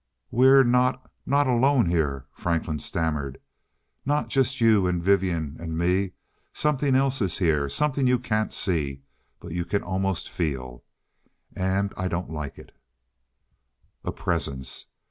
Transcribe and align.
"We're 0.31 0.63
not 0.63 1.11
not 1.27 1.45
alone 1.45 1.85
here," 1.85 2.25
Franklin 2.33 2.79
stammered. 2.79 3.39
"Not 4.03 4.29
just 4.29 4.59
you 4.59 4.87
and 4.87 4.99
Vivian 4.99 5.57
and 5.59 5.77
me 5.77 6.13
something 6.51 6.95
else 6.95 7.21
is 7.21 7.37
here 7.37 7.69
something 7.69 8.07
you 8.07 8.17
can't 8.17 8.51
see, 8.51 9.03
but 9.39 9.51
you 9.51 9.63
can 9.63 9.83
almost 9.83 10.27
feel. 10.31 10.83
An' 11.55 11.91
I 11.97 12.07
don't 12.07 12.31
like 12.31 12.57
it" 12.57 12.75
A 14.03 14.11
presence. 14.11 14.87